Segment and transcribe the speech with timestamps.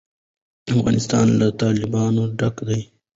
[0.73, 2.81] افغانستان له تالابونه ډک دی.